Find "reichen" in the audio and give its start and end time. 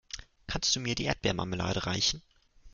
1.85-2.23